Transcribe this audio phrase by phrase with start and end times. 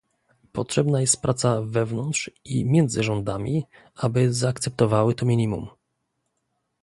[0.51, 3.63] Potrzebna jest praca wewnątrz i między rządami,
[3.95, 5.67] aby zaakceptowały to minimum